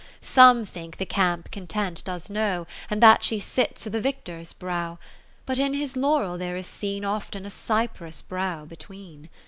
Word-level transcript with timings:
30 0.19 0.19
VI 0.19 0.25
Some 0.31 0.65
think 0.65 0.97
the 0.97 1.05
camp 1.05 1.51
Content 1.51 2.03
does 2.03 2.27
know, 2.27 2.65
And 2.89 3.03
that 3.03 3.21
she 3.23 3.39
sits 3.39 3.85
o' 3.85 3.91
th' 3.91 4.01
victor's 4.01 4.51
brow: 4.51 4.97
But 5.45 5.59
in 5.59 5.75
his 5.75 5.95
laurel 5.95 6.39
there 6.39 6.57
is 6.57 6.65
seen 6.65 7.05
Often 7.05 7.45
a 7.45 7.51
cypress 7.51 8.23
brow 8.23 8.65
^ 8.65 8.67
between. 8.67 9.29